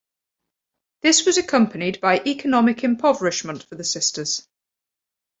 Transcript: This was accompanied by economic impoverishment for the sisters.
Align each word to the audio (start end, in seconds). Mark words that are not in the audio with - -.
This 1.01 1.27
was 1.27 1.37
accompanied 1.37 2.01
by 2.01 2.21
economic 2.25 2.83
impoverishment 2.83 3.61
for 3.65 3.75
the 3.75 3.83
sisters. 3.83 4.47